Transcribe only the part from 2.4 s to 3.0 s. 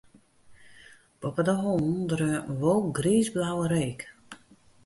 in wolk